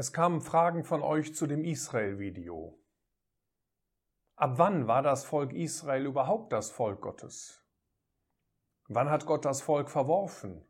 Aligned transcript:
Es 0.00 0.12
kamen 0.12 0.40
Fragen 0.40 0.84
von 0.84 1.02
euch 1.02 1.34
zu 1.34 1.48
dem 1.48 1.64
Israel-Video. 1.64 2.78
Ab 4.36 4.52
wann 4.54 4.86
war 4.86 5.02
das 5.02 5.24
Volk 5.24 5.52
Israel 5.52 6.06
überhaupt 6.06 6.52
das 6.52 6.70
Volk 6.70 7.00
Gottes? 7.00 7.66
Wann 8.86 9.10
hat 9.10 9.26
Gott 9.26 9.44
das 9.44 9.60
Volk 9.60 9.90
verworfen? 9.90 10.64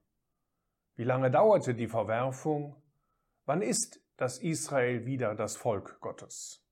Wie 0.94 1.04
lange 1.04 1.30
dauerte 1.30 1.74
die 1.74 1.88
Verwerfung? 1.88 2.82
Wann 3.44 3.60
ist 3.60 4.00
das 4.16 4.38
Israel 4.38 5.04
wieder 5.04 5.34
das 5.34 5.58
Volk 5.58 6.00
Gottes? 6.00 6.66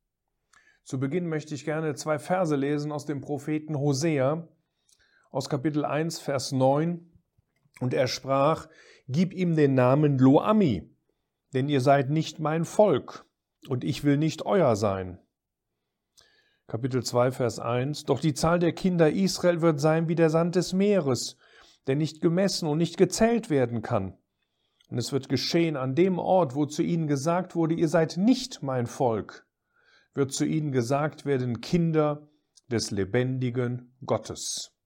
Zu 0.83 0.99
Beginn 0.99 1.29
möchte 1.29 1.55
ich 1.55 1.67
gerne 1.67 1.95
zwei 1.95 2.19
Verse 2.19 2.57
lesen 2.57 2.91
aus 2.91 3.05
dem 3.05 3.21
Propheten 3.21 3.79
Hosea 3.79 4.49
aus 5.31 5.51
Kapitel 5.51 5.85
1, 5.85 6.21
Vers 6.21 6.53
9. 6.53 7.21
Und 7.81 7.93
er 7.93 8.09
sprach, 8.09 8.67
Gib 9.09 9.35
ihm 9.35 9.57
den 9.57 9.75
Namen 9.75 10.19
Loami, 10.19 10.96
denn 11.57 11.71
ihr 11.71 11.81
seid 11.81 12.11
nicht 12.11 12.39
mein 12.39 12.67
Volk, 12.67 13.25
und 13.67 13.83
ich 13.83 14.05
will 14.05 14.19
nicht 14.19 14.45
euer 14.45 14.77
sein. 14.77 15.19
Kapitel 16.67 17.03
2, 17.03 17.31
Vers 17.31 17.59
1. 17.59 18.05
Doch 18.05 18.21
die 18.21 18.35
Zahl 18.35 18.59
der 18.59 18.75
Kinder 18.75 19.11
Israel 19.11 19.63
wird 19.63 19.81
sein 19.81 20.07
wie 20.07 20.15
der 20.15 20.29
Sand 20.29 20.55
des 20.55 20.75
Meeres, 20.75 21.39
der 21.87 21.97
nicht 21.97 22.21
gemessen 22.21 22.69
und 22.69 22.77
nicht 22.77 22.99
gezählt 22.99 23.49
werden 23.49 23.81
kann. 23.81 24.19
Und 24.91 24.99
es 24.99 25.13
wird 25.13 25.31
geschehen 25.31 25.79
an 25.79 25.95
dem 25.95 26.19
Ort, 26.19 26.55
wo 26.55 26.67
zu 26.67 26.83
ihnen 26.83 27.07
gesagt 27.07 27.55
wurde, 27.55 27.75
ihr 27.75 27.89
seid 27.89 28.19
nicht 28.19 28.63
mein 28.63 28.87
Volk, 28.87 29.47
wird 30.13 30.35
zu 30.35 30.45
ihnen 30.45 30.73
gesagt 30.73 31.25
werden, 31.25 31.63
Kinder 31.63 32.29
des 32.71 32.91
lebendigen 32.91 33.97
Gottes. 34.05 34.77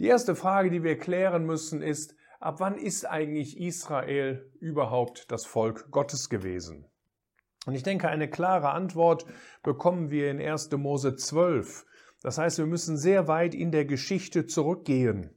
Die 0.00 0.06
erste 0.06 0.34
Frage, 0.34 0.68
die 0.68 0.82
wir 0.82 0.98
klären 0.98 1.46
müssen, 1.46 1.80
ist, 1.80 2.16
ab 2.46 2.60
wann 2.60 2.78
ist 2.78 3.04
eigentlich 3.04 3.58
Israel 3.58 4.48
überhaupt 4.60 5.32
das 5.32 5.44
Volk 5.44 5.90
Gottes 5.90 6.28
gewesen? 6.28 6.86
Und 7.66 7.74
ich 7.74 7.82
denke, 7.82 8.08
eine 8.08 8.30
klare 8.30 8.70
Antwort 8.70 9.26
bekommen 9.64 10.10
wir 10.10 10.30
in 10.30 10.40
1. 10.40 10.70
Mose 10.76 11.16
12. 11.16 11.84
Das 12.22 12.38
heißt, 12.38 12.58
wir 12.58 12.66
müssen 12.66 12.96
sehr 12.96 13.26
weit 13.26 13.52
in 13.52 13.72
der 13.72 13.84
Geschichte 13.84 14.46
zurückgehen. 14.46 15.30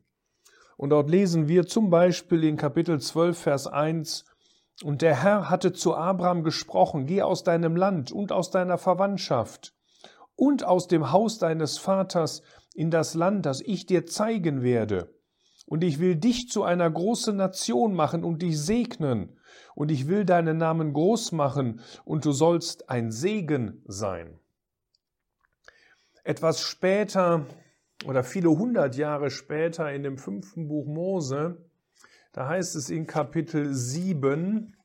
Und 0.77 0.91
dort 0.91 1.09
lesen 1.09 1.47
wir 1.47 1.65
zum 1.65 1.89
Beispiel 1.89 2.43
in 2.43 2.57
Kapitel 2.57 3.01
12, 3.01 3.39
Vers 3.39 3.65
1, 3.65 4.25
Und 4.83 5.01
der 5.01 5.23
Herr 5.23 5.49
hatte 5.49 5.73
zu 5.73 5.95
Abraham 5.95 6.43
gesprochen, 6.43 7.07
geh 7.07 7.23
aus 7.23 7.43
deinem 7.43 7.75
Land 7.75 8.11
und 8.11 8.31
aus 8.31 8.51
deiner 8.51 8.77
Verwandtschaft 8.77 9.73
und 10.35 10.63
aus 10.63 10.87
dem 10.87 11.11
Haus 11.11 11.39
deines 11.39 11.79
Vaters 11.79 12.43
in 12.75 12.91
das 12.91 13.15
Land, 13.15 13.47
das 13.47 13.61
ich 13.61 13.87
dir 13.87 14.05
zeigen 14.05 14.61
werde 14.61 15.09
und 15.69 15.83
ich 15.83 15.99
will 15.99 16.15
dich 16.15 16.49
zu 16.49 16.63
einer 16.63 16.89
großen 16.89 17.35
Nation 17.35 17.93
machen 17.93 18.23
und 18.23 18.41
dich 18.41 18.59
segnen, 18.59 19.37
und 19.75 19.91
ich 19.91 20.07
will 20.07 20.25
deinen 20.25 20.57
Namen 20.57 20.93
groß 20.93 21.31
machen, 21.31 21.81
und 22.05 22.25
du 22.25 22.31
sollst 22.31 22.89
ein 22.89 23.11
Segen 23.11 23.83
sein. 23.85 24.39
Etwas 26.23 26.61
später 26.61 27.45
oder 28.05 28.23
viele 28.23 28.49
hundert 28.49 28.95
Jahre 28.97 29.29
später 29.29 29.93
in 29.93 30.01
dem 30.01 30.17
fünften 30.17 30.67
Buch 30.67 30.87
Mose, 30.87 31.63
da 32.31 32.47
heißt 32.47 32.75
es 32.75 32.89
in 32.89 33.05
Kapitel 33.05 33.71
7, 33.71 34.75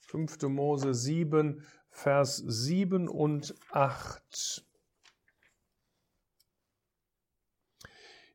5. 0.00 0.42
Mose 0.48 0.92
7, 0.92 1.62
Vers 1.90 2.42
7 2.44 3.08
und 3.08 3.54
8. 3.70 4.67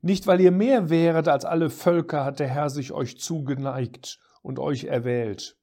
Nicht 0.05 0.27
weil 0.27 0.41
ihr 0.41 0.51
mehr 0.51 0.89
wäret 0.89 1.29
als 1.29 1.45
alle 1.45 1.69
Völker, 1.69 2.25
hat 2.25 2.41
der 2.41 2.49
Herr 2.49 2.69
sich 2.69 2.91
euch 2.91 3.17
zugeneigt 3.17 4.19
und 4.41 4.59
euch 4.59 4.83
erwählt. 4.83 5.55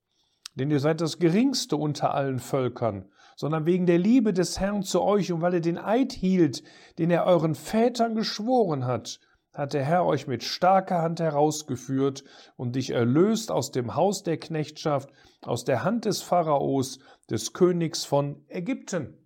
Denn 0.54 0.70
ihr 0.70 0.80
seid 0.80 1.02
das 1.02 1.18
geringste 1.18 1.76
unter 1.76 2.14
allen 2.14 2.38
Völkern, 2.38 3.10
sondern 3.36 3.66
wegen 3.66 3.84
der 3.84 3.98
Liebe 3.98 4.32
des 4.32 4.58
Herrn 4.58 4.82
zu 4.82 5.02
euch 5.02 5.30
und 5.30 5.42
weil 5.42 5.52
er 5.52 5.60
den 5.60 5.76
Eid 5.76 6.14
hielt, 6.14 6.62
den 6.98 7.10
er 7.10 7.26
euren 7.26 7.54
Vätern 7.54 8.14
geschworen 8.14 8.86
hat, 8.86 9.20
hat 9.52 9.74
der 9.74 9.84
Herr 9.84 10.06
euch 10.06 10.26
mit 10.26 10.42
starker 10.42 11.02
Hand 11.02 11.20
herausgeführt 11.20 12.24
und 12.56 12.76
dich 12.76 12.92
erlöst 12.92 13.52
aus 13.52 13.72
dem 13.72 13.94
Haus 13.94 14.22
der 14.22 14.38
Knechtschaft, 14.38 15.10
aus 15.42 15.64
der 15.64 15.84
Hand 15.84 16.06
des 16.06 16.22
Pharaos, 16.22 16.98
des 17.28 17.52
Königs 17.52 18.06
von 18.06 18.42
Ägypten. 18.48 19.19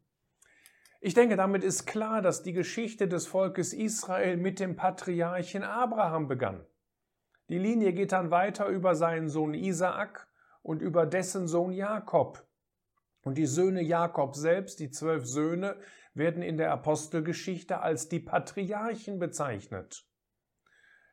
Ich 1.07 1.13
denke, 1.13 1.37
damit 1.37 1.63
ist 1.65 1.85
klar, 1.85 2.23
dass 2.23 2.43
die 2.43 2.55
Geschichte 2.55 3.07
des 3.07 3.27
Volkes 3.27 3.75
Israel 3.75 4.39
mit 4.39 4.59
dem 4.59 4.75
Patriarchen 4.75 5.63
Abraham 5.63 6.29
begann. 6.29 6.65
Die 7.51 7.59
Linie 7.59 7.93
geht 7.93 8.13
dann 8.13 8.31
weiter 8.31 8.69
über 8.69 8.95
seinen 8.95 9.29
Sohn 9.29 9.53
Isaak 9.53 10.27
und 10.63 10.81
über 10.81 11.05
dessen 11.05 11.47
Sohn 11.47 11.73
Jakob. 11.73 12.49
Und 13.23 13.37
die 13.37 13.45
Söhne 13.45 13.83
Jakob 13.83 14.35
selbst, 14.35 14.81
die 14.81 14.89
zwölf 14.89 15.27
Söhne, 15.27 15.77
werden 16.15 16.43
in 16.43 16.57
der 16.57 16.73
Apostelgeschichte 16.73 17.83
als 17.83 18.09
die 18.09 18.21
Patriarchen 18.21 19.19
bezeichnet. 19.19 20.09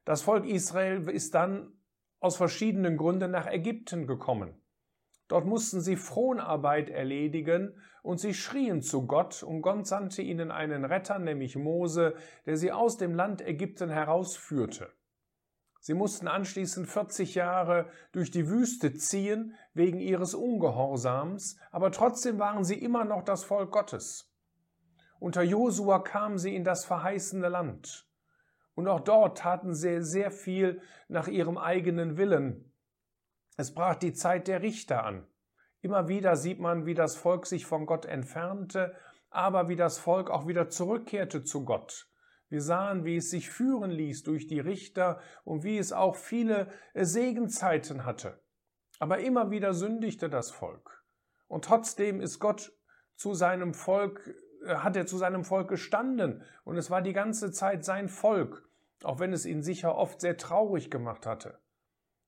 Das 0.05 0.21
Volk 0.21 0.45
Israel 0.45 1.09
ist 1.09 1.35
dann 1.35 1.73
aus 2.21 2.37
verschiedenen 2.37 2.95
Gründen 2.95 3.31
nach 3.31 3.47
Ägypten 3.47 4.07
gekommen. 4.07 4.60
Dort 5.31 5.45
mussten 5.45 5.79
sie 5.79 5.95
Fronarbeit 5.95 6.89
erledigen 6.89 7.73
und 8.03 8.19
sie 8.19 8.33
schrien 8.33 8.81
zu 8.81 9.07
Gott 9.07 9.43
und 9.43 9.61
Gott 9.61 9.87
sandte 9.87 10.21
ihnen 10.21 10.51
einen 10.51 10.83
Retter, 10.83 11.19
nämlich 11.19 11.55
Mose, 11.55 12.15
der 12.45 12.57
sie 12.57 12.73
aus 12.73 12.97
dem 12.97 13.15
Land 13.15 13.39
Ägypten 13.39 13.89
herausführte. 13.89 14.91
Sie 15.79 15.93
mussten 15.93 16.27
anschließend 16.27 16.85
40 16.85 17.35
Jahre 17.35 17.85
durch 18.11 18.29
die 18.29 18.49
Wüste 18.49 18.93
ziehen 18.93 19.55
wegen 19.73 20.01
ihres 20.01 20.33
Ungehorsams, 20.33 21.57
aber 21.71 21.93
trotzdem 21.93 22.37
waren 22.37 22.65
sie 22.65 22.75
immer 22.75 23.05
noch 23.05 23.23
das 23.23 23.45
Volk 23.45 23.71
Gottes. 23.71 24.29
Unter 25.17 25.43
Josua 25.43 25.99
kamen 25.99 26.39
sie 26.39 26.53
in 26.53 26.65
das 26.65 26.83
verheißene 26.83 27.47
Land. 27.47 28.05
Und 28.75 28.89
auch 28.89 28.99
dort 28.99 29.37
taten 29.37 29.75
sie 29.75 30.03
sehr 30.03 30.29
viel 30.29 30.81
nach 31.07 31.29
ihrem 31.29 31.57
eigenen 31.57 32.17
Willen, 32.17 32.70
es 33.61 33.73
brach 33.73 33.95
die 33.95 34.13
Zeit 34.13 34.47
der 34.47 34.61
Richter 34.61 35.05
an. 35.05 35.25
Immer 35.81 36.07
wieder 36.07 36.35
sieht 36.35 36.59
man, 36.59 36.85
wie 36.85 36.93
das 36.93 37.15
Volk 37.15 37.45
sich 37.45 37.65
von 37.65 37.85
Gott 37.85 38.05
entfernte, 38.05 38.95
aber 39.29 39.69
wie 39.69 39.75
das 39.75 39.97
Volk 39.97 40.29
auch 40.29 40.47
wieder 40.47 40.69
zurückkehrte 40.69 41.43
zu 41.43 41.63
Gott. 41.63 42.07
Wir 42.49 42.61
sahen, 42.61 43.05
wie 43.05 43.15
es 43.15 43.29
sich 43.29 43.49
führen 43.49 43.91
ließ 43.91 44.23
durch 44.23 44.45
die 44.47 44.59
Richter 44.59 45.21
und 45.45 45.63
wie 45.63 45.77
es 45.77 45.93
auch 45.93 46.17
viele 46.17 46.67
Segenzeiten 46.93 48.03
hatte. 48.03 48.41
Aber 48.99 49.19
immer 49.19 49.51
wieder 49.51 49.73
sündigte 49.73 50.29
das 50.29 50.51
Volk. 50.51 51.05
Und 51.47 51.63
trotzdem 51.63 52.19
ist 52.19 52.39
Gott 52.39 52.73
zu 53.15 53.33
seinem 53.33 53.73
Volk, 53.73 54.35
äh, 54.65 54.75
hat 54.75 54.95
er 54.95 55.05
zu 55.05 55.17
seinem 55.17 55.45
Volk 55.45 55.69
gestanden 55.69 56.43
und 56.65 56.77
es 56.77 56.89
war 56.89 57.01
die 57.01 57.13
ganze 57.13 57.51
Zeit 57.51 57.85
sein 57.85 58.09
Volk, 58.09 58.67
auch 59.03 59.19
wenn 59.19 59.31
es 59.31 59.45
ihn 59.45 59.63
sicher 59.63 59.95
oft 59.95 60.19
sehr 60.19 60.37
traurig 60.37 60.91
gemacht 60.91 61.25
hatte. 61.25 61.60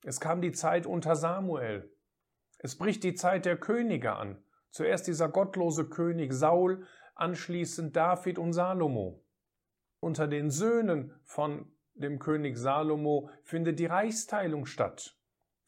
Es 0.04 0.20
kam 0.20 0.42
die 0.42 0.52
Zeit 0.52 0.86
unter 0.86 1.16
Samuel. 1.16 1.90
Es 2.60 2.78
bricht 2.78 3.04
die 3.04 3.14
Zeit 3.14 3.46
der 3.46 3.58
Könige 3.58 4.14
an. 4.14 4.44
Zuerst 4.70 5.08
dieser 5.08 5.30
gottlose 5.30 5.90
König 5.90 6.34
Saul, 6.34 6.86
anschließend 7.16 7.96
David 7.96 8.40
und 8.40 8.54
Salomo. 8.54 9.24
Unter 10.00 10.28
den 10.28 10.50
Söhnen 10.50 11.14
von 11.24 11.72
dem 11.94 12.20
König 12.20 12.58
Salomo 12.58 13.30
findet 13.44 13.80
die 13.80 13.86
Reichsteilung 13.86 14.66
statt. 14.66 15.16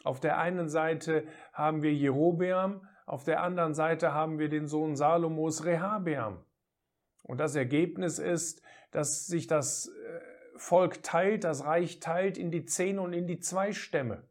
Auf 0.03 0.19
der 0.19 0.38
einen 0.38 0.69
Seite 0.69 1.28
haben 1.53 1.81
wir 1.81 1.94
Jerobeam, 1.94 2.81
auf 3.06 3.23
der 3.23 3.41
anderen 3.44 3.73
Seite 3.73 4.13
haben 4.13 4.40
wir 4.40 4.50
den 4.50 4.67
Sohn 4.67 4.96
Salomos 4.96 5.63
Rehabeam. 5.63 6.44
Und 7.23 7.40
das 7.40 7.56
Ergebnis 7.56 8.19
ist, 8.19 8.62
dass 8.91 9.28
sich 9.28 9.47
das 9.47 9.88
äh, 9.88 10.19
Volk 10.58 11.04
teilt, 11.04 11.44
das 11.44 11.66
Reich 11.66 12.00
teilt 12.00 12.38
in 12.38 12.52
die 12.52 12.66
zehn 12.66 13.00
und 13.00 13.14
in 13.14 13.28
die 13.28 13.40
zwei 13.40 13.74
Stämme. 13.74 14.28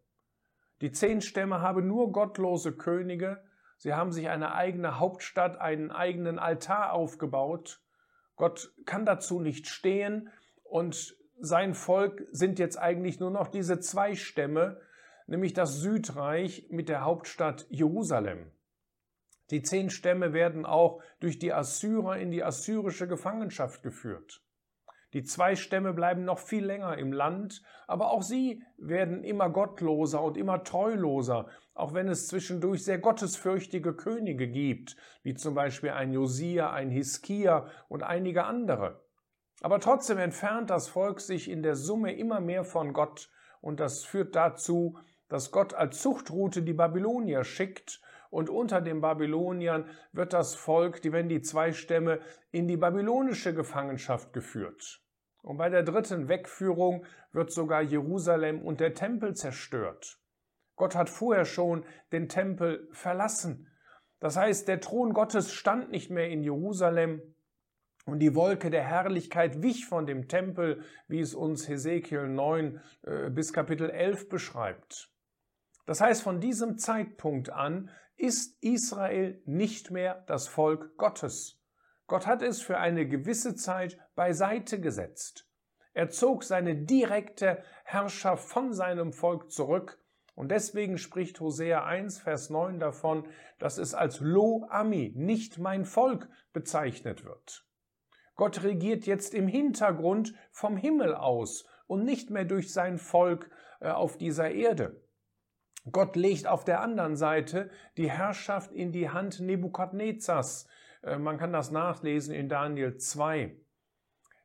Die 0.80 0.92
zehn 0.92 1.20
Stämme 1.20 1.60
haben 1.60 1.86
nur 1.86 2.12
gottlose 2.12 2.72
Könige, 2.72 3.42
sie 3.78 3.94
haben 3.94 4.12
sich 4.12 4.28
eine 4.28 4.54
eigene 4.54 4.98
Hauptstadt, 4.98 5.60
einen 5.60 5.90
eigenen 5.90 6.38
Altar 6.38 6.92
aufgebaut. 6.92 7.80
Gott 8.36 8.72
kann 8.84 9.06
dazu 9.06 9.40
nicht 9.40 9.68
stehen 9.68 10.30
und 10.62 11.16
sein 11.40 11.74
Volk 11.74 12.26
sind 12.30 12.58
jetzt 12.58 12.78
eigentlich 12.78 13.20
nur 13.20 13.30
noch 13.30 13.48
diese 13.48 13.80
zwei 13.80 14.14
Stämme, 14.14 14.80
nämlich 15.26 15.52
das 15.52 15.80
Südreich 15.80 16.66
mit 16.70 16.88
der 16.88 17.04
Hauptstadt 17.04 17.66
Jerusalem. 17.70 18.50
Die 19.50 19.62
zehn 19.62 19.90
Stämme 19.90 20.32
werden 20.32 20.64
auch 20.64 21.02
durch 21.20 21.38
die 21.38 21.52
Assyrer 21.52 22.16
in 22.16 22.30
die 22.30 22.42
assyrische 22.42 23.06
Gefangenschaft 23.06 23.82
geführt. 23.82 24.43
Die 25.14 25.22
zwei 25.22 25.54
Stämme 25.54 25.92
bleiben 25.92 26.24
noch 26.24 26.40
viel 26.40 26.66
länger 26.66 26.98
im 26.98 27.12
Land, 27.12 27.62
aber 27.86 28.10
auch 28.10 28.22
sie 28.22 28.64
werden 28.76 29.22
immer 29.22 29.48
gottloser 29.48 30.20
und 30.20 30.36
immer 30.36 30.64
treuloser, 30.64 31.46
auch 31.72 31.94
wenn 31.94 32.08
es 32.08 32.26
zwischendurch 32.26 32.82
sehr 32.82 32.98
gottesfürchtige 32.98 33.94
Könige 33.94 34.48
gibt, 34.48 34.96
wie 35.22 35.34
zum 35.34 35.54
Beispiel 35.54 35.90
ein 35.90 36.12
Josia, 36.12 36.72
ein 36.72 36.90
Hiskia 36.90 37.68
und 37.88 38.02
einige 38.02 38.44
andere. 38.44 39.04
Aber 39.62 39.78
trotzdem 39.78 40.18
entfernt 40.18 40.68
das 40.68 40.88
Volk 40.88 41.20
sich 41.20 41.48
in 41.48 41.62
der 41.62 41.76
Summe 41.76 42.12
immer 42.16 42.40
mehr 42.40 42.64
von 42.64 42.92
Gott 42.92 43.30
und 43.60 43.78
das 43.78 44.04
führt 44.04 44.34
dazu, 44.34 44.98
dass 45.28 45.52
Gott 45.52 45.74
als 45.74 46.02
Zuchtroute 46.02 46.62
die 46.62 46.74
Babylonier 46.74 47.44
schickt 47.44 48.00
und 48.30 48.50
unter 48.50 48.80
den 48.80 49.00
Babyloniern 49.00 49.88
wird 50.12 50.32
das 50.32 50.56
Volk, 50.56 51.02
die 51.02 51.12
werden 51.12 51.28
die 51.28 51.40
zwei 51.40 51.72
Stämme, 51.72 52.18
in 52.50 52.66
die 52.66 52.76
babylonische 52.76 53.54
Gefangenschaft 53.54 54.32
geführt. 54.32 55.03
Und 55.44 55.58
bei 55.58 55.68
der 55.68 55.82
dritten 55.82 56.28
Wegführung 56.28 57.04
wird 57.32 57.52
sogar 57.52 57.82
Jerusalem 57.82 58.62
und 58.62 58.80
der 58.80 58.94
Tempel 58.94 59.34
zerstört. 59.34 60.18
Gott 60.74 60.94
hat 60.94 61.10
vorher 61.10 61.44
schon 61.44 61.84
den 62.12 62.28
Tempel 62.30 62.88
verlassen. 62.92 63.70
Das 64.20 64.36
heißt, 64.36 64.66
der 64.68 64.80
Thron 64.80 65.12
Gottes 65.12 65.52
stand 65.52 65.90
nicht 65.90 66.10
mehr 66.10 66.30
in 66.30 66.42
Jerusalem 66.42 67.20
und 68.06 68.20
die 68.20 68.34
Wolke 68.34 68.70
der 68.70 68.84
Herrlichkeit 68.84 69.62
wich 69.62 69.84
von 69.84 70.06
dem 70.06 70.28
Tempel, 70.28 70.82
wie 71.08 71.20
es 71.20 71.34
uns 71.34 71.68
Hesekiel 71.68 72.26
9 72.26 72.80
äh, 73.02 73.28
bis 73.28 73.52
Kapitel 73.52 73.90
11 73.90 74.30
beschreibt. 74.30 75.10
Das 75.84 76.00
heißt, 76.00 76.22
von 76.22 76.40
diesem 76.40 76.78
Zeitpunkt 76.78 77.50
an 77.50 77.90
ist 78.16 78.56
Israel 78.62 79.42
nicht 79.44 79.90
mehr 79.90 80.24
das 80.26 80.48
Volk 80.48 80.96
Gottes. 80.96 81.60
Gott 82.06 82.26
hat 82.26 82.42
es 82.42 82.60
für 82.60 82.78
eine 82.78 83.08
gewisse 83.08 83.54
Zeit 83.54 83.98
beiseite 84.14 84.80
gesetzt. 84.80 85.48
Er 85.92 86.10
zog 86.10 86.44
seine 86.44 86.76
direkte 86.76 87.62
Herrschaft 87.84 88.48
von 88.48 88.72
seinem 88.72 89.12
Volk 89.12 89.50
zurück 89.50 90.00
und 90.34 90.50
deswegen 90.50 90.98
spricht 90.98 91.40
Hosea 91.40 91.84
1, 91.84 92.18
Vers 92.18 92.50
9 92.50 92.80
davon, 92.80 93.28
dass 93.58 93.78
es 93.78 93.94
als 93.94 94.20
Lo 94.20 94.66
Ami, 94.68 95.12
nicht 95.14 95.58
mein 95.58 95.84
Volk, 95.84 96.28
bezeichnet 96.52 97.24
wird. 97.24 97.64
Gott 98.34 98.64
regiert 98.64 99.06
jetzt 99.06 99.32
im 99.32 99.46
Hintergrund 99.46 100.34
vom 100.50 100.76
Himmel 100.76 101.14
aus 101.14 101.66
und 101.86 102.04
nicht 102.04 102.30
mehr 102.30 102.44
durch 102.44 102.72
sein 102.72 102.98
Volk 102.98 103.50
äh, 103.80 103.90
auf 103.90 104.16
dieser 104.16 104.50
Erde. 104.50 105.00
Gott 105.92 106.16
legt 106.16 106.46
auf 106.46 106.64
der 106.64 106.80
anderen 106.80 107.14
Seite 107.14 107.70
die 107.96 108.10
Herrschaft 108.10 108.72
in 108.72 108.90
die 108.90 109.10
Hand 109.10 109.38
Nebukadnezars. 109.40 110.66
Äh, 111.04 111.18
man 111.18 111.38
kann 111.38 111.52
das 111.52 111.70
nachlesen 111.70 112.34
in 112.34 112.48
Daniel 112.48 112.96
2. 112.96 113.56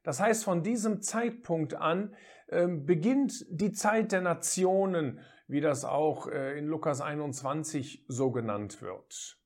Das 0.04 0.20
heißt, 0.20 0.44
von 0.44 0.64
diesem 0.64 1.02
Zeitpunkt 1.02 1.74
an 1.74 2.16
ähm, 2.50 2.86
beginnt 2.86 3.46
die 3.50 3.72
Zeit 3.72 4.12
der 4.12 4.22
Nationen, 4.22 5.20
wie 5.48 5.62
das 5.62 5.84
auch 5.86 6.28
äh, 6.28 6.58
in 6.58 6.68
Lukas 6.68 7.02
21 7.02 8.06
so 8.08 8.32
genannt 8.32 8.82
wird. 8.82 9.40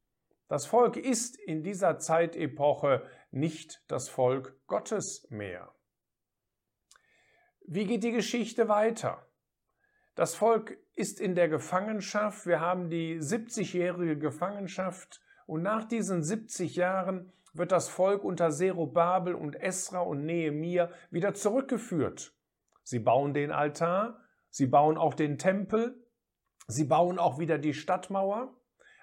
Das 0.48 0.66
Volk 0.66 0.98
ist 0.98 1.38
in 1.40 1.64
dieser 1.64 1.98
Zeitepoche 1.98 3.04
nicht 3.32 3.84
das 3.88 4.10
Volk 4.10 4.56
Gottes 4.68 5.26
mehr. 5.30 5.74
Wie 7.66 7.86
geht 7.86 8.04
die 8.04 8.12
Geschichte 8.12 8.68
weiter? 8.68 9.26
Das 10.16 10.36
Volk 10.36 10.78
ist 10.96 11.20
in 11.20 11.34
der 11.34 11.50
Gefangenschaft. 11.50 12.46
Wir 12.46 12.60
haben 12.60 12.90
die 12.90 13.18
70-jährige 13.20 14.20
Gefangenschaft 14.20 15.23
und 15.46 15.62
nach 15.62 15.86
diesen 15.86 16.24
70 16.24 16.76
Jahren 16.76 17.32
wird 17.54 17.72
das 17.72 17.88
Volk 17.88 18.24
unter 18.24 18.50
Zerubabel 18.50 19.36
und 19.36 19.56
Esra 19.56 20.00
und 20.00 20.26
Nehemia 20.26 20.90
wieder 21.12 21.34
zurückgeführt. 21.34 22.36
Sie 22.84 23.00
bauen 23.00 23.34
den 23.34 23.52
Altar, 23.52 24.20
sie 24.50 24.68
bauen 24.68 24.98
auch 24.98 25.14
den 25.14 25.38
Tempel, 25.38 26.04
sie 26.68 26.86
bauen 26.86 27.20
auch 27.20 27.40
wieder 27.40 27.58
die 27.58 27.74
Stadtmauer, 27.74 28.56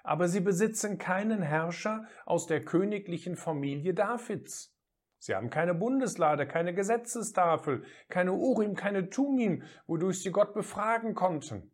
aber 0.03 0.27
sie 0.27 0.41
besitzen 0.41 0.97
keinen 0.97 1.41
Herrscher 1.41 2.05
aus 2.25 2.47
der 2.47 2.63
königlichen 2.63 3.35
Familie 3.35 3.93
Davids. 3.93 4.75
Sie 5.19 5.35
haben 5.35 5.51
keine 5.51 5.75
Bundeslade, 5.75 6.47
keine 6.47 6.73
Gesetzestafel, 6.73 7.83
keine 8.09 8.33
Urim, 8.33 8.75
keine 8.75 9.09
Tumim, 9.09 9.63
wodurch 9.85 10.23
sie 10.23 10.31
Gott 10.31 10.53
befragen 10.53 11.13
konnten. 11.13 11.71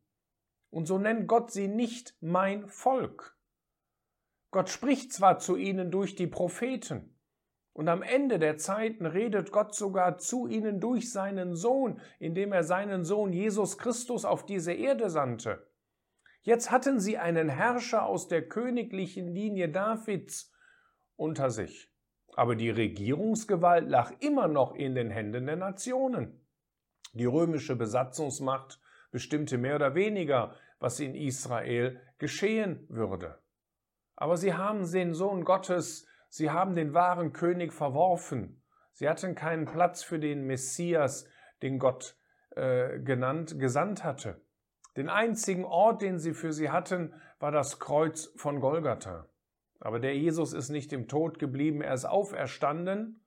Und 0.70 0.86
so 0.86 0.98
nennt 0.98 1.28
Gott 1.28 1.52
sie 1.52 1.70
nicht 1.70 2.16
mein 2.20 2.68
Volk. 2.68 3.37
Gott 4.58 4.70
spricht 4.70 5.14
zwar 5.14 5.38
zu 5.38 5.56
ihnen 5.56 5.92
durch 5.92 6.16
die 6.16 6.26
Propheten, 6.26 7.16
und 7.74 7.88
am 7.90 8.02
Ende 8.02 8.40
der 8.40 8.58
Zeiten 8.58 9.06
redet 9.06 9.52
Gott 9.52 9.76
sogar 9.76 10.18
zu 10.18 10.48
ihnen 10.48 10.80
durch 10.80 11.12
seinen 11.12 11.56
Sohn, 11.56 12.02
indem 12.18 12.52
er 12.54 12.64
seinen 12.64 13.04
Sohn 13.04 13.34
Jesus 13.34 13.78
Christus 13.78 14.26
auf 14.26 14.48
diese 14.48 14.74
Erde 14.74 15.12
sandte. 15.12 15.70
Jetzt 16.42 16.72
hatten 16.72 17.00
sie 17.00 17.20
einen 17.20 17.50
Herrscher 17.50 18.08
aus 18.08 18.30
der 18.30 18.50
königlichen 18.50 19.28
Linie 19.28 19.70
Davids 19.70 20.52
unter 21.18 21.52
sich. 21.52 21.92
Aber 22.34 22.56
die 22.56 22.72
Regierungsgewalt 22.72 23.88
lag 23.88 24.12
immer 24.22 24.48
noch 24.48 24.74
in 24.74 24.96
den 24.96 25.12
Händen 25.12 25.46
der 25.46 25.58
Nationen. 25.58 26.48
Die 27.14 27.26
römische 27.26 27.76
Besatzungsmacht 27.76 28.82
bestimmte 29.12 29.60
mehr 29.60 29.76
oder 29.76 29.94
weniger, 29.94 30.56
was 30.80 31.00
in 31.00 31.14
Israel 31.14 32.02
geschehen 32.18 32.88
würde. 32.90 33.38
Aber 34.18 34.36
sie 34.36 34.56
haben 34.56 34.92
den 34.92 35.14
Sohn 35.14 35.46
Gottes, 35.46 36.08
sie 36.28 36.50
haben 36.50 36.76
den 36.76 36.94
wahren 36.94 37.34
König 37.34 37.72
verworfen. 37.72 38.62
Sie 38.92 39.08
hatten 39.08 39.36
keinen 39.36 39.66
Platz 39.66 40.04
für 40.04 40.20
den 40.20 40.46
Messias, 40.46 41.28
den 41.62 41.78
Gott 41.78 42.18
äh, 42.56 43.00
genannt, 43.00 43.60
gesandt 43.60 44.04
hatte. 44.04 44.42
Den 44.98 45.08
einzigen 45.08 45.64
Ort, 45.64 46.02
den 46.02 46.18
sie 46.18 46.34
für 46.34 46.52
sie 46.52 46.72
hatten, 46.72 47.14
war 47.40 47.52
das 47.52 47.80
Kreuz 47.80 48.34
von 48.36 48.60
Golgatha. 48.60 49.30
Aber 49.80 50.00
der 50.00 50.18
Jesus 50.18 50.54
ist 50.54 50.70
nicht 50.70 50.92
im 50.94 51.08
Tod 51.08 51.38
geblieben, 51.38 51.82
er 51.82 51.94
ist 51.94 52.06
auferstanden 52.06 53.24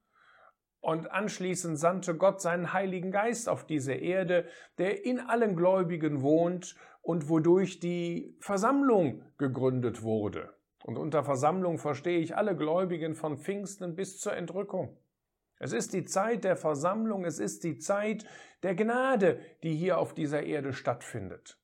und 0.80 1.12
anschließend 1.12 1.78
sandte 1.78 2.16
Gott 2.16 2.40
seinen 2.40 2.72
Heiligen 2.72 3.12
Geist 3.12 3.48
auf 3.48 3.64
diese 3.64 3.92
Erde, 3.92 4.46
der 4.78 5.04
in 5.04 5.20
allen 5.20 5.54
Gläubigen 5.54 6.22
wohnt 6.22 6.74
und 7.00 7.28
wodurch 7.28 7.78
die 7.78 8.36
Versammlung 8.40 9.22
gegründet 9.38 10.02
wurde. 10.02 10.52
Und 10.84 10.96
unter 10.96 11.24
Versammlung 11.24 11.78
verstehe 11.78 12.20
ich 12.20 12.36
alle 12.36 12.56
Gläubigen 12.56 13.14
von 13.14 13.38
Pfingsten 13.38 13.94
bis 13.94 14.18
zur 14.18 14.34
Entrückung. 14.34 14.96
Es 15.58 15.72
ist 15.72 15.92
die 15.92 16.04
Zeit 16.04 16.44
der 16.44 16.56
Versammlung, 16.56 17.24
es 17.24 17.38
ist 17.38 17.64
die 17.64 17.76
Zeit 17.76 18.24
der 18.62 18.74
Gnade, 18.74 19.40
die 19.62 19.74
hier 19.74 19.98
auf 19.98 20.14
dieser 20.14 20.42
Erde 20.42 20.72
stattfindet. 20.72 21.58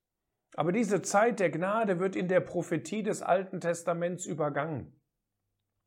Aber 0.54 0.70
diese 0.70 1.00
Zeit 1.00 1.40
der 1.40 1.50
Gnade 1.50 1.98
wird 1.98 2.14
in 2.14 2.28
der 2.28 2.40
Prophetie 2.40 3.02
des 3.02 3.22
Alten 3.22 3.60
Testaments 3.60 4.26
übergangen. 4.26 5.00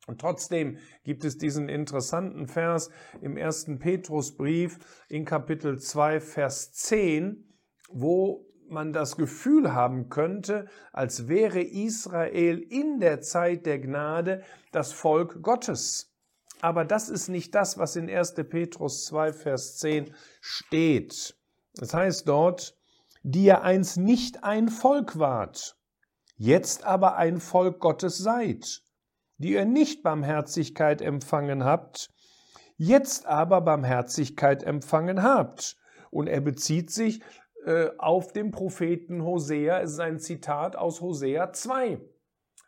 Und 0.07 0.21
trotzdem 0.21 0.79
gibt 1.03 1.23
es 1.23 1.37
diesen 1.37 1.69
interessanten 1.69 2.47
Vers 2.47 2.89
im 3.21 3.37
ersten 3.37 3.77
Petrusbrief 3.77 4.79
in 5.07 5.23
Kapitel 5.23 5.77
2, 5.77 6.19
Vers 6.19 6.71
10, 6.73 7.53
wo 7.91 8.48
man 8.71 8.93
das 8.93 9.17
Gefühl 9.17 9.73
haben 9.73 10.09
könnte, 10.09 10.67
als 10.91 11.27
wäre 11.27 11.61
Israel 11.61 12.59
in 12.59 12.99
der 12.99 13.21
Zeit 13.21 13.65
der 13.65 13.79
Gnade 13.79 14.43
das 14.71 14.91
Volk 14.91 15.41
Gottes. 15.41 16.13
Aber 16.61 16.85
das 16.85 17.09
ist 17.09 17.29
nicht 17.29 17.55
das, 17.55 17.77
was 17.77 17.95
in 17.95 18.09
1. 18.09 18.35
Petrus 18.49 19.05
2, 19.05 19.33
Vers 19.33 19.77
10 19.77 20.13
steht. 20.41 21.37
Das 21.75 21.93
heißt 21.93 22.27
dort, 22.27 22.75
die 23.23 23.45
ihr 23.45 23.61
einst 23.61 23.97
nicht 23.97 24.43
ein 24.43 24.69
Volk 24.69 25.19
wart, 25.19 25.77
jetzt 26.35 26.83
aber 26.85 27.15
ein 27.15 27.39
Volk 27.39 27.79
Gottes 27.79 28.17
seid, 28.17 28.81
die 29.37 29.53
ihr 29.53 29.65
nicht 29.65 30.03
Barmherzigkeit 30.03 31.01
empfangen 31.01 31.63
habt, 31.63 32.09
jetzt 32.75 33.25
aber 33.25 33.61
Barmherzigkeit 33.61 34.63
empfangen 34.63 35.23
habt. 35.23 35.77
Und 36.11 36.27
er 36.27 36.41
bezieht 36.41 36.89
sich 36.89 37.21
auf 37.97 38.31
den 38.31 38.51
Propheten 38.51 39.23
Hosea, 39.23 39.81
es 39.81 39.93
ist 39.93 39.99
ein 39.99 40.19
Zitat 40.19 40.75
aus 40.75 41.01
Hosea 41.01 41.51
2. 41.51 41.99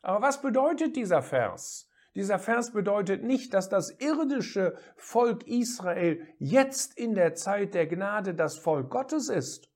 Aber 0.02 0.22
was 0.22 0.42
bedeutet 0.42 0.96
dieser 0.96 1.22
Vers? 1.22 1.90
Dieser 2.16 2.40
Vers 2.40 2.72
bedeutet 2.72 3.24
nicht, 3.24 3.54
dass 3.54 3.70
das 3.70 3.92
irdische 4.00 4.76
Volk 4.98 5.48
Israel 5.48 6.28
jetzt 6.40 6.98
in 6.98 7.16
der 7.16 7.36
Zeit 7.36 7.74
der 7.74 7.88
Gnade 7.88 8.34
das 8.36 8.58
Volk 8.58 8.90
Gottes 8.90 9.30
ist 9.30 9.72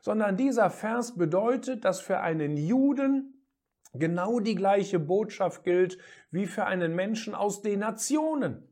sondern 0.00 0.36
dieser 0.36 0.70
Vers 0.70 1.16
bedeutet, 1.16 1.84
dass 1.84 2.00
für 2.00 2.20
einen 2.20 2.56
Juden 2.56 3.46
genau 3.92 4.40
die 4.40 4.54
gleiche 4.54 4.98
Botschaft 4.98 5.64
gilt 5.64 5.98
wie 6.30 6.46
für 6.46 6.64
einen 6.64 6.94
Menschen 6.94 7.34
aus 7.34 7.60
den 7.60 7.80
Nationen. 7.80 8.69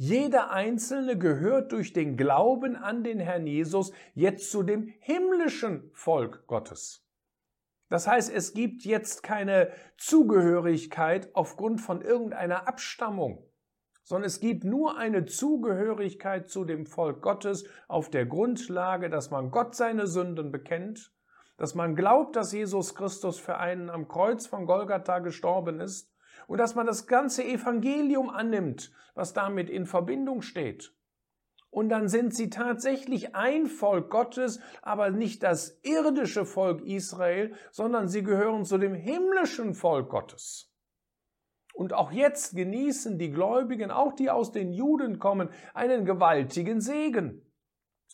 Jeder 0.00 0.50
Einzelne 0.50 1.18
gehört 1.18 1.72
durch 1.72 1.92
den 1.92 2.16
Glauben 2.16 2.76
an 2.76 3.04
den 3.04 3.18
Herrn 3.18 3.46
Jesus 3.46 3.92
jetzt 4.14 4.50
zu 4.50 4.62
dem 4.62 4.86
himmlischen 5.00 5.90
Volk 5.92 6.46
Gottes. 6.46 7.04
Das 7.88 8.06
heißt, 8.06 8.32
es 8.32 8.54
gibt 8.54 8.84
jetzt 8.84 9.22
keine 9.22 9.72
Zugehörigkeit 9.96 11.34
aufgrund 11.34 11.80
von 11.80 12.00
irgendeiner 12.00 12.68
Abstammung 12.68 13.44
sondern 14.08 14.26
es 14.26 14.40
gibt 14.40 14.64
nur 14.64 14.96
eine 14.96 15.26
Zugehörigkeit 15.26 16.48
zu 16.48 16.64
dem 16.64 16.86
Volk 16.86 17.20
Gottes 17.20 17.66
auf 17.88 18.08
der 18.08 18.24
Grundlage, 18.24 19.10
dass 19.10 19.30
man 19.30 19.50
Gott 19.50 19.74
seine 19.74 20.06
Sünden 20.06 20.50
bekennt, 20.50 21.12
dass 21.58 21.74
man 21.74 21.94
glaubt, 21.94 22.34
dass 22.34 22.54
Jesus 22.54 22.94
Christus 22.94 23.38
für 23.38 23.58
einen 23.58 23.90
am 23.90 24.08
Kreuz 24.08 24.46
von 24.46 24.64
Golgatha 24.64 25.18
gestorben 25.18 25.80
ist 25.80 26.10
und 26.46 26.58
dass 26.58 26.74
man 26.74 26.86
das 26.86 27.06
ganze 27.06 27.44
Evangelium 27.44 28.30
annimmt, 28.30 28.92
was 29.14 29.32
damit 29.32 29.68
in 29.68 29.86
Verbindung 29.86 30.42
steht. 30.42 30.94
Und 31.70 31.90
dann 31.90 32.08
sind 32.08 32.34
sie 32.34 32.48
tatsächlich 32.48 33.34
ein 33.34 33.66
Volk 33.66 34.10
Gottes, 34.10 34.60
aber 34.80 35.10
nicht 35.10 35.42
das 35.42 35.78
irdische 35.82 36.46
Volk 36.46 36.82
Israel, 36.82 37.54
sondern 37.70 38.08
sie 38.08 38.22
gehören 38.22 38.64
zu 38.64 38.78
dem 38.78 38.94
himmlischen 38.94 39.74
Volk 39.74 40.08
Gottes. 40.08 40.72
Und 41.74 41.92
auch 41.92 42.10
jetzt 42.10 42.56
genießen 42.56 43.18
die 43.18 43.30
Gläubigen, 43.30 43.90
auch 43.90 44.14
die 44.14 44.30
aus 44.30 44.50
den 44.50 44.72
Juden 44.72 45.18
kommen, 45.18 45.50
einen 45.74 46.04
gewaltigen 46.04 46.80
Segen. 46.80 47.42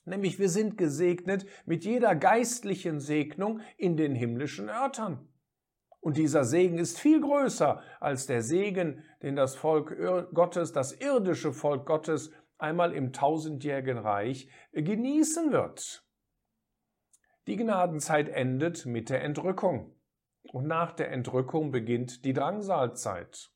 Nämlich 0.04 0.38
wir 0.38 0.50
sind 0.50 0.76
gesegnet 0.76 1.46
mit 1.64 1.84
jeder 1.84 2.14
geistlichen 2.14 3.00
Segnung 3.00 3.60
in 3.78 3.96
den 3.96 4.14
himmlischen 4.14 4.68
Örtern. 4.68 5.28
Und 6.04 6.18
dieser 6.18 6.44
Segen 6.44 6.76
ist 6.76 7.00
viel 7.00 7.18
größer 7.18 7.80
als 7.98 8.26
der 8.26 8.42
Segen, 8.42 9.02
den 9.22 9.36
das 9.36 9.56
Volk 9.56 9.96
Gottes, 10.34 10.70
das 10.70 10.92
irdische 10.92 11.54
Volk 11.54 11.86
Gottes, 11.86 12.30
einmal 12.58 12.92
im 12.92 13.14
tausendjährigen 13.14 13.96
Reich 13.96 14.50
genießen 14.72 15.50
wird. 15.50 16.04
Die 17.46 17.56
Gnadenzeit 17.56 18.28
endet 18.28 18.84
mit 18.84 19.08
der 19.08 19.24
Entrückung. 19.24 19.96
Und 20.52 20.66
nach 20.66 20.92
der 20.92 21.10
Entrückung 21.10 21.70
beginnt 21.70 22.26
die 22.26 22.34
Drangsalzeit. 22.34 23.50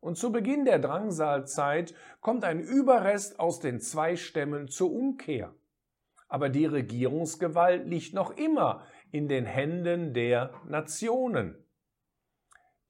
Und 0.00 0.16
zu 0.16 0.32
Beginn 0.32 0.64
der 0.64 0.80
Drangsalzeit 0.80 1.94
kommt 2.20 2.42
ein 2.42 2.58
Überrest 2.58 3.38
aus 3.38 3.60
den 3.60 3.78
zwei 3.78 4.16
Stämmen 4.16 4.66
zur 4.66 4.90
Umkehr. 4.90 5.54
Aber 6.26 6.48
die 6.48 6.66
Regierungsgewalt 6.66 7.86
liegt 7.86 8.12
noch 8.12 8.36
immer 8.36 8.84
in 9.12 9.28
den 9.28 9.46
Händen 9.46 10.14
der 10.14 10.52
Nationen. 10.66 11.61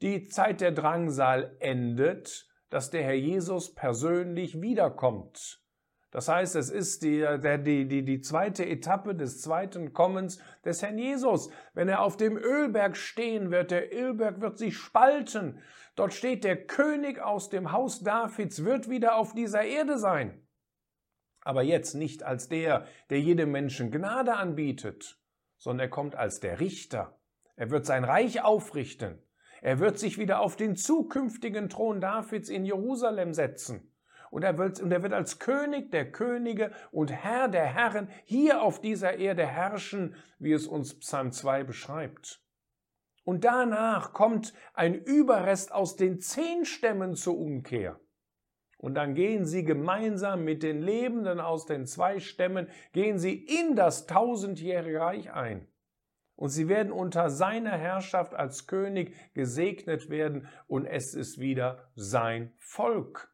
Die 0.02 0.26
Zeit 0.26 0.60
der 0.60 0.72
Drangsal 0.72 1.56
endet, 1.60 2.48
dass 2.70 2.90
der 2.90 3.04
Herr 3.04 3.14
Jesus 3.14 3.72
persönlich 3.72 4.60
wiederkommt. 4.60 5.62
Das 6.10 6.28
heißt, 6.28 6.56
es 6.56 6.70
ist 6.70 7.04
die, 7.04 7.24
die, 7.64 7.86
die, 7.86 8.04
die 8.04 8.20
zweite 8.20 8.66
Etappe 8.66 9.14
des 9.14 9.40
zweiten 9.40 9.92
Kommens 9.92 10.42
des 10.64 10.82
Herrn 10.82 10.98
Jesus. 10.98 11.50
Wenn 11.72 11.88
er 11.88 12.02
auf 12.02 12.16
dem 12.16 12.36
Ölberg 12.36 12.96
stehen 12.96 13.52
wird, 13.52 13.70
der 13.70 13.94
Ölberg 13.94 14.40
wird 14.40 14.58
sich 14.58 14.76
spalten. 14.76 15.62
Dort 15.94 16.12
steht 16.12 16.42
der 16.42 16.66
König 16.66 17.20
aus 17.20 17.48
dem 17.48 17.70
Haus 17.70 18.02
Davids, 18.02 18.64
wird 18.64 18.90
wieder 18.90 19.14
auf 19.14 19.34
dieser 19.34 19.62
Erde 19.62 19.98
sein. 19.98 20.46
Aber 21.42 21.62
jetzt 21.62 21.94
nicht 21.94 22.24
als 22.24 22.48
der, 22.48 22.86
der 23.08 23.20
jedem 23.20 23.52
Menschen 23.52 23.92
Gnade 23.92 24.34
anbietet, 24.34 25.20
sondern 25.58 25.86
er 25.86 25.90
kommt 25.90 26.16
als 26.16 26.40
der 26.40 26.58
Richter. 26.58 27.20
Er 27.54 27.70
wird 27.70 27.86
sein 27.86 28.04
Reich 28.04 28.42
aufrichten. 28.42 29.22
Er 29.62 29.78
wird 29.78 29.96
sich 29.96 30.18
wieder 30.18 30.40
auf 30.40 30.56
den 30.56 30.74
zukünftigen 30.74 31.68
Thron 31.68 32.00
Davids 32.00 32.48
in 32.48 32.64
Jerusalem 32.64 33.32
setzen. 33.32 33.88
Und 34.32 34.42
er, 34.42 34.58
wird, 34.58 34.80
und 34.80 34.90
er 34.90 35.04
wird 35.04 35.12
als 35.12 35.38
König 35.38 35.92
der 35.92 36.10
Könige 36.10 36.72
und 36.90 37.12
Herr 37.12 37.48
der 37.48 37.66
Herren 37.66 38.08
hier 38.24 38.62
auf 38.62 38.80
dieser 38.80 39.18
Erde 39.18 39.46
herrschen, 39.46 40.16
wie 40.38 40.52
es 40.52 40.66
uns 40.66 40.98
Psalm 40.98 41.30
2 41.30 41.62
beschreibt. 41.62 42.42
Und 43.24 43.44
danach 43.44 44.12
kommt 44.12 44.52
ein 44.74 44.94
Überrest 44.94 45.70
aus 45.70 45.94
den 45.94 46.18
zehn 46.18 46.64
Stämmen 46.64 47.14
zur 47.14 47.38
Umkehr. 47.38 48.00
Und 48.78 48.94
dann 48.94 49.14
gehen 49.14 49.46
sie 49.46 49.64
gemeinsam 49.64 50.42
mit 50.42 50.64
den 50.64 50.82
Lebenden 50.82 51.38
aus 51.38 51.66
den 51.66 51.86
zwei 51.86 52.18
Stämmen, 52.18 52.66
gehen 52.92 53.20
sie 53.20 53.34
in 53.34 53.76
das 53.76 54.06
tausendjährige 54.06 54.98
Reich 54.98 55.32
ein 55.32 55.71
und 56.36 56.48
sie 56.48 56.68
werden 56.68 56.92
unter 56.92 57.30
seiner 57.30 57.76
Herrschaft 57.76 58.34
als 58.34 58.66
König 58.66 59.14
gesegnet 59.34 60.10
werden 60.10 60.48
und 60.66 60.86
es 60.86 61.14
ist 61.14 61.38
wieder 61.38 61.90
sein 61.94 62.52
Volk. 62.58 63.28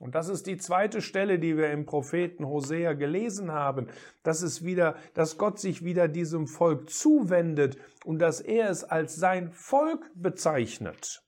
Und 0.00 0.14
das 0.14 0.28
ist 0.28 0.46
die 0.46 0.56
zweite 0.56 1.02
Stelle, 1.02 1.40
die 1.40 1.56
wir 1.56 1.72
im 1.72 1.84
Propheten 1.84 2.46
Hosea 2.46 2.92
gelesen 2.92 3.50
haben, 3.50 3.88
dass 4.22 4.42
es 4.42 4.64
wieder, 4.64 4.96
dass 5.14 5.38
Gott 5.38 5.58
sich 5.58 5.84
wieder 5.84 6.06
diesem 6.06 6.46
Volk 6.46 6.88
zuwendet 6.88 7.78
und 8.04 8.20
dass 8.20 8.40
er 8.40 8.70
es 8.70 8.84
als 8.84 9.16
sein 9.16 9.50
Volk 9.50 10.08
bezeichnet. 10.14 11.24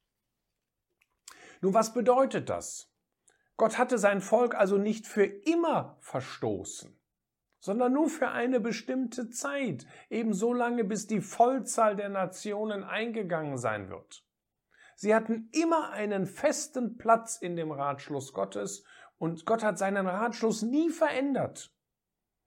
Nun, 1.60 1.74
was 1.74 1.92
bedeutet 1.92 2.48
das? 2.48 2.92
Gott 3.56 3.76
hatte 3.76 3.98
sein 3.98 4.20
Volk 4.20 4.54
also 4.54 4.78
nicht 4.78 5.06
für 5.06 5.24
immer 5.24 5.98
verstoßen 6.00 6.99
sondern 7.60 7.92
nur 7.92 8.08
für 8.08 8.28
eine 8.28 8.58
bestimmte 8.58 9.28
Zeit, 9.30 9.86
eben 10.08 10.32
so 10.32 10.52
lange, 10.52 10.84
bis 10.84 11.06
die 11.06 11.20
Vollzahl 11.20 11.94
der 11.94 12.08
Nationen 12.08 12.82
eingegangen 12.82 13.58
sein 13.58 13.90
wird. 13.90 14.24
Sie 14.96 15.14
hatten 15.14 15.48
immer 15.52 15.90
einen 15.90 16.26
festen 16.26 16.98
Platz 16.98 17.36
in 17.36 17.56
dem 17.56 17.70
Ratschluss 17.70 18.32
Gottes 18.32 18.84
und 19.18 19.46
Gott 19.46 19.62
hat 19.62 19.78
seinen 19.78 20.06
Ratschluss 20.06 20.62
nie 20.62 20.90
verändert. 20.90 21.74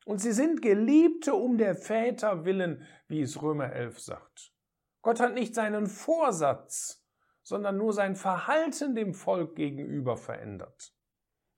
Und 0.06 0.20
sie 0.20 0.34
sind 0.34 0.62
Geliebte 0.62 1.34
um 1.34 1.58
der 1.58 1.76
Väter 1.76 2.46
willen, 2.46 2.86
wie 3.08 3.22
es 3.22 3.42
Römer 3.42 3.72
11 3.72 4.00
sagt. 4.00 4.52
Gott 5.02 5.20
hat 5.20 5.34
nicht 5.34 5.56
seinen 5.56 5.88
Vorsatz, 5.88 7.06
sondern 7.42 7.78
nur 7.78 7.94
sein 7.94 8.16
Verhalten 8.16 8.96
dem 8.96 9.14
Volk 9.14 9.56
gegenüber 9.56 10.18
verändert. 10.18 10.94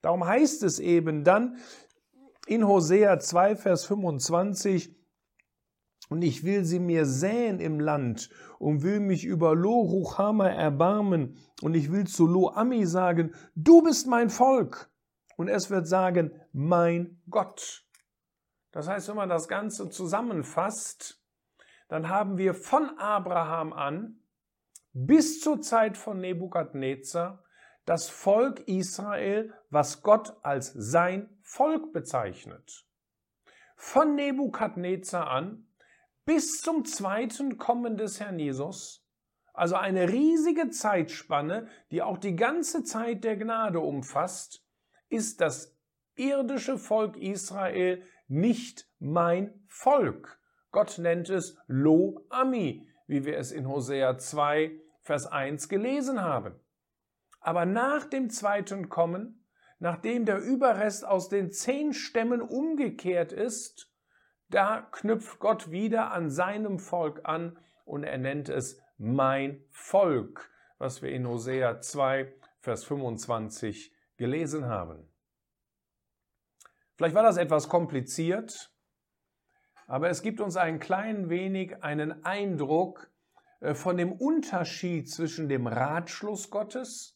Darum 0.01 0.25
heißt 0.25 0.63
es 0.63 0.79
eben 0.79 1.23
dann, 1.23 1.57
in 2.45 2.67
Hosea 2.67 3.19
2, 3.19 3.55
Vers 3.55 3.85
25, 3.85 4.95
und 6.09 6.21
ich 6.21 6.43
will 6.43 6.65
sie 6.65 6.79
mir 6.79 7.05
säen 7.05 7.59
im 7.59 7.79
Land 7.79 8.29
und 8.59 8.83
will 8.83 8.99
mich 8.99 9.25
über 9.25 9.55
Lo 9.55 9.81
Ruchama 9.81 10.47
erbarmen 10.47 11.37
und 11.61 11.73
ich 11.73 11.91
will 11.91 12.05
zu 12.05 12.27
Lo 12.27 12.49
Ami 12.49 12.85
sagen, 12.85 13.33
du 13.55 13.81
bist 13.81 14.07
mein 14.07 14.29
Volk. 14.29 14.91
Und 15.37 15.49
es 15.49 15.69
wird 15.69 15.87
sagen, 15.87 16.31
mein 16.53 17.21
Gott. 17.29 17.85
Das 18.71 18.87
heißt, 18.87 19.09
wenn 19.09 19.15
man 19.17 19.29
das 19.29 19.47
Ganze 19.47 19.89
zusammenfasst, 19.89 21.21
dann 21.87 22.09
haben 22.09 22.37
wir 22.37 22.53
von 22.53 22.97
Abraham 22.97 23.73
an 23.73 24.19
bis 24.93 25.41
zur 25.41 25.61
Zeit 25.61 25.97
von 25.97 26.21
Nebukadnezar 26.21 27.43
das 27.85 28.09
Volk 28.09 28.67
Israel, 28.67 29.53
was 29.69 30.01
Gott 30.01 30.35
als 30.41 30.73
sein 30.73 31.29
Volk 31.41 31.93
bezeichnet. 31.93 32.85
Von 33.75 34.15
Nebukadnezar 34.15 35.27
an 35.27 35.67
bis 36.25 36.61
zum 36.61 36.85
zweiten 36.85 37.57
Kommen 37.57 37.97
des 37.97 38.19
Herrn 38.19 38.39
Jesus, 38.39 39.05
also 39.53 39.75
eine 39.75 40.09
riesige 40.09 40.69
Zeitspanne, 40.69 41.67
die 41.91 42.01
auch 42.01 42.17
die 42.17 42.35
ganze 42.35 42.83
Zeit 42.83 43.23
der 43.23 43.37
Gnade 43.37 43.79
umfasst, 43.79 44.65
ist 45.07 45.39
das 45.39 45.77
irdische 46.15 46.77
Volk 46.77 47.15
Israel 47.17 48.03
nicht 48.27 48.89
mein 48.99 49.63
Volk. 49.67 50.39
Gott 50.71 50.97
nennt 50.97 51.29
es 51.29 51.57
Lo 51.67 52.25
Ami, 52.29 52.87
wie 53.07 53.23
wir 53.23 53.37
es 53.37 53.51
in 53.51 53.67
Hosea 53.67 54.17
2, 54.17 54.71
Vers 55.01 55.27
1 55.27 55.69
gelesen 55.69 56.21
haben. 56.21 56.59
Aber 57.45 57.67
nach 57.67 58.05
dem 58.05 58.31
zweiten 58.31 58.89
Kommen, 58.89 59.45
nachdem 59.77 60.25
der 60.25 60.39
Überrest 60.39 61.05
aus 61.05 61.29
den 61.29 61.51
zehn 61.51 61.93
Stämmen 61.93 62.41
umgekehrt 62.41 63.31
ist, 63.31 63.93
da 64.49 64.81
knüpft 64.81 65.37
Gott 65.37 65.69
wieder 65.69 66.11
an 66.11 66.31
seinem 66.31 66.79
Volk 66.79 67.21
an 67.25 67.59
und 67.83 68.03
er 68.03 68.17
nennt 68.17 68.49
es 68.49 68.81
mein 68.97 69.63
Volk, 69.69 70.49
was 70.79 71.03
wir 71.03 71.11
in 71.11 71.27
Hosea 71.27 71.81
2, 71.81 72.33
Vers 72.61 72.83
25 72.85 73.95
gelesen 74.17 74.65
haben. 74.65 75.07
Vielleicht 76.95 77.13
war 77.13 77.21
das 77.21 77.37
etwas 77.37 77.69
kompliziert, 77.69 78.73
aber 79.85 80.09
es 80.09 80.23
gibt 80.23 80.41
uns 80.41 80.57
ein 80.57 80.79
klein 80.79 81.29
wenig 81.29 81.83
einen 81.83 82.25
Eindruck 82.25 83.11
äh, 83.59 83.75
von 83.75 83.97
dem 83.97 84.13
Unterschied 84.13 85.11
zwischen 85.11 85.47
dem 85.47 85.67
Ratschluss 85.67 86.49
Gottes 86.49 87.14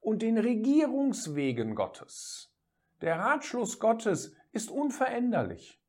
und 0.00 0.22
den 0.22 0.38
Regierungswegen 0.38 1.74
Gottes. 1.74 2.52
Der 3.00 3.18
Ratschluss 3.18 3.78
Gottes 3.78 4.34
ist 4.52 4.70
unveränderlich. 4.70 5.80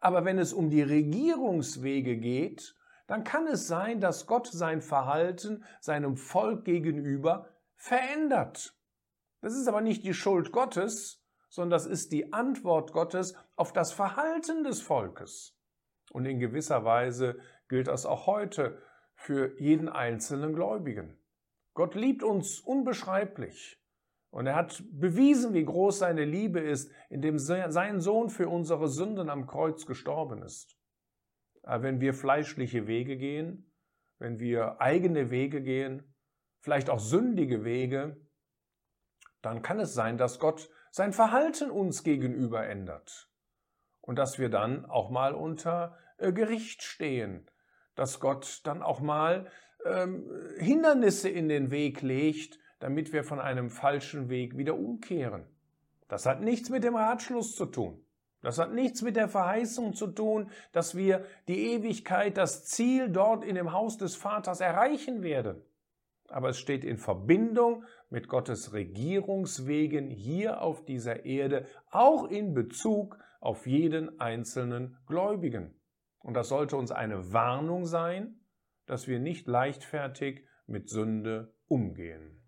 Aber 0.00 0.24
wenn 0.24 0.38
es 0.38 0.52
um 0.52 0.70
die 0.70 0.82
Regierungswege 0.82 2.16
geht, 2.16 2.74
dann 3.06 3.24
kann 3.24 3.46
es 3.46 3.66
sein, 3.66 4.00
dass 4.00 4.26
Gott 4.26 4.46
sein 4.46 4.80
Verhalten 4.80 5.64
seinem 5.80 6.16
Volk 6.16 6.64
gegenüber 6.64 7.48
verändert. 7.76 8.76
Das 9.40 9.54
ist 9.54 9.68
aber 9.68 9.80
nicht 9.80 10.04
die 10.04 10.14
Schuld 10.14 10.52
Gottes, 10.52 11.22
sondern 11.48 11.70
das 11.70 11.86
ist 11.86 12.12
die 12.12 12.32
Antwort 12.32 12.92
Gottes 12.92 13.34
auf 13.56 13.72
das 13.72 13.92
Verhalten 13.92 14.64
des 14.64 14.80
Volkes. 14.80 15.58
Und 16.10 16.24
in 16.24 16.38
gewisser 16.38 16.84
Weise 16.84 17.38
gilt 17.68 17.88
das 17.88 18.06
auch 18.06 18.26
heute 18.26 18.80
für 19.14 19.60
jeden 19.60 19.88
einzelnen 19.88 20.54
Gläubigen. 20.54 21.21
Gott 21.74 21.94
liebt 21.94 22.22
uns 22.22 22.60
unbeschreiblich. 22.60 23.78
Und 24.30 24.46
er 24.46 24.54
hat 24.54 24.82
bewiesen, 24.90 25.52
wie 25.52 25.64
groß 25.64 25.98
seine 25.98 26.24
Liebe 26.24 26.60
ist, 26.60 26.90
indem 27.10 27.38
sein 27.38 28.00
Sohn 28.00 28.30
für 28.30 28.48
unsere 28.48 28.88
Sünden 28.88 29.28
am 29.28 29.46
Kreuz 29.46 29.84
gestorben 29.84 30.42
ist. 30.42 30.78
Aber 31.62 31.82
wenn 31.82 32.00
wir 32.00 32.14
fleischliche 32.14 32.86
Wege 32.86 33.16
gehen, 33.16 33.70
wenn 34.18 34.38
wir 34.38 34.80
eigene 34.80 35.30
Wege 35.30 35.62
gehen, 35.62 36.14
vielleicht 36.60 36.88
auch 36.88 36.98
sündige 36.98 37.64
Wege, 37.64 38.16
dann 39.42 39.62
kann 39.62 39.80
es 39.80 39.94
sein, 39.94 40.16
dass 40.16 40.38
Gott 40.38 40.70
sein 40.90 41.12
Verhalten 41.12 41.70
uns 41.70 42.02
gegenüber 42.04 42.66
ändert. 42.66 43.28
Und 44.00 44.16
dass 44.16 44.38
wir 44.38 44.48
dann 44.48 44.84
auch 44.86 45.10
mal 45.10 45.34
unter 45.34 45.98
äh, 46.18 46.32
Gericht 46.32 46.82
stehen, 46.82 47.50
dass 47.94 48.20
Gott 48.20 48.60
dann 48.64 48.82
auch 48.82 49.00
mal 49.00 49.50
ähm, 49.84 50.30
Hindernisse 50.58 51.28
in 51.28 51.48
den 51.48 51.70
Weg 51.70 52.02
legt, 52.02 52.58
damit 52.78 53.12
wir 53.12 53.24
von 53.24 53.40
einem 53.40 53.70
falschen 53.70 54.28
Weg 54.28 54.56
wieder 54.56 54.76
umkehren. 54.76 55.44
Das 56.08 56.26
hat 56.26 56.42
nichts 56.42 56.68
mit 56.68 56.84
dem 56.84 56.96
Ratschluss 56.96 57.54
zu 57.54 57.66
tun. 57.66 58.04
Das 58.42 58.58
hat 58.58 58.74
nichts 58.74 59.02
mit 59.02 59.14
der 59.14 59.28
Verheißung 59.28 59.94
zu 59.94 60.08
tun, 60.08 60.50
dass 60.72 60.96
wir 60.96 61.24
die 61.46 61.72
Ewigkeit, 61.72 62.36
das 62.36 62.64
Ziel 62.64 63.08
dort 63.08 63.44
in 63.44 63.54
dem 63.54 63.72
Haus 63.72 63.98
des 63.98 64.16
Vaters 64.16 64.60
erreichen 64.60 65.22
werden. 65.22 65.62
Aber 66.28 66.48
es 66.48 66.58
steht 66.58 66.84
in 66.84 66.98
Verbindung 66.98 67.84
mit 68.10 68.28
Gottes 68.28 68.72
Regierungswegen 68.72 70.10
hier 70.10 70.60
auf 70.60 70.84
dieser 70.84 71.24
Erde, 71.24 71.66
auch 71.90 72.28
in 72.28 72.52
Bezug 72.52 73.16
auf 73.40 73.66
jeden 73.66 74.18
einzelnen 74.20 74.98
Gläubigen. 75.06 75.74
Und 76.18 76.34
das 76.34 76.48
sollte 76.48 76.76
uns 76.76 76.90
eine 76.90 77.32
Warnung 77.32 77.86
sein, 77.86 78.40
dass 78.92 79.08
wir 79.08 79.20
nicht 79.20 79.48
leichtfertig 79.48 80.44
mit 80.66 80.90
Sünde 80.90 81.54
umgehen. 81.66 82.41